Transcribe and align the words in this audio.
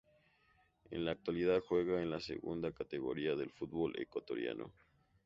En 0.89 1.05
la 1.05 1.11
actualidad 1.11 1.59
juega 1.59 2.01
en 2.01 2.09
la 2.09 2.19
Segunda 2.19 2.71
Categoría 2.71 3.35
del 3.35 3.51
fútbol 3.51 3.93
ecuatoriano. 3.99 4.71